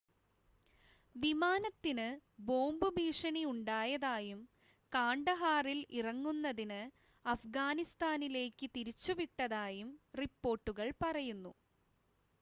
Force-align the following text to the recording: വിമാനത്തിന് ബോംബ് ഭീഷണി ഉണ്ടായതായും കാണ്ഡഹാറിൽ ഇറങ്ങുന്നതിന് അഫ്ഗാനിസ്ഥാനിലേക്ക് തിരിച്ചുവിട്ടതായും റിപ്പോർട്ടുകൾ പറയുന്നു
വിമാനത്തിന് 1.15 2.05
ബോംബ് 2.41 2.87
ഭീഷണി 2.95 3.43
ഉണ്ടായതായും 3.49 4.39
കാണ്ഡഹാറിൽ 4.91 5.79
ഇറങ്ങുന്നതിന് 5.99 6.81
അഫ്ഗാനിസ്ഥാനിലേക്ക് 7.25 8.69
തിരിച്ചുവിട്ടതായും 8.75 9.91
റിപ്പോർട്ടുകൾ 10.19 10.89
പറയുന്നു 11.01 11.53